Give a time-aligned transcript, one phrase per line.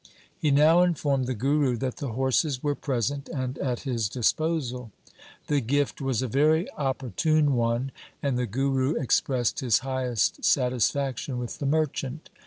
[0.35, 4.91] He now informed the Guru that the horses were present and at his disposal.
[5.45, 11.59] The gift was a very opportune one, and the Guru expressed his highest satisfaction with
[11.59, 12.31] the merchant.